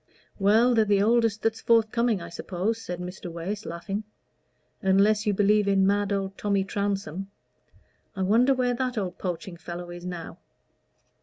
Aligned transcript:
"Well, 0.39 0.73
they're 0.73 0.83
the 0.83 1.03
oldest 1.03 1.43
that's 1.43 1.61
forthcoming, 1.61 2.23
I 2.23 2.29
suppose," 2.29 2.81
said 2.81 2.99
Mr. 2.99 3.31
Wace, 3.31 3.67
laughing. 3.67 4.03
"Unless 4.81 5.27
you 5.27 5.33
believe 5.35 5.67
in 5.67 5.85
mad 5.85 6.11
old 6.11 6.39
Tommy 6.39 6.63
Trounsem. 6.63 7.27
I 8.15 8.23
wonder 8.23 8.55
where 8.55 8.73
that 8.73 8.97
old 8.97 9.19
poaching 9.19 9.57
fellow 9.57 9.91
is 9.91 10.03
now." 10.03 10.39